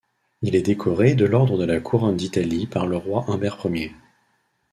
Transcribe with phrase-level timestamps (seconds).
[0.41, 3.93] Il est décoré de l'ordre de la Couronne d'Italie par le roi Humbert Ier.